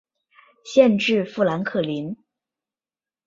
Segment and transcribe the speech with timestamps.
[0.65, 2.17] 县治富兰克林。